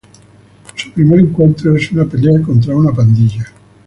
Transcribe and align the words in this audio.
Su 0.77 0.91
primer 0.93 1.19
encuentro 1.19 1.75
es 1.75 1.91
una 1.91 2.05
pelea 2.05 2.41
contra 2.41 2.75
una 2.75 2.91
pandilla. 2.91 3.45